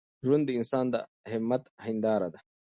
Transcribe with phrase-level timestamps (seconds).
[0.25, 0.95] ژوند د انسان د
[1.31, 2.39] همت هنداره ده.